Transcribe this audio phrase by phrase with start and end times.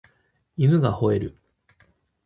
[0.57, 1.37] 犬が吠える